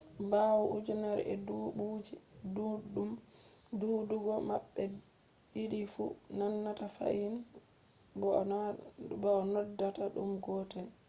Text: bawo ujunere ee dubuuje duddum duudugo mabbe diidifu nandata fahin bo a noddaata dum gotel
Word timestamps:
bawo 0.31 0.63
ujunere 0.77 1.21
ee 1.33 1.41
dubuuje 1.47 2.15
duddum 2.55 3.11
duudugo 3.79 4.33
mabbe 4.49 4.83
diidifu 5.51 6.05
nandata 6.37 6.85
fahin 6.95 7.35
bo 9.21 9.31
a 9.41 9.41
noddaata 9.53 10.03
dum 10.15 10.31
gotel 10.45 10.87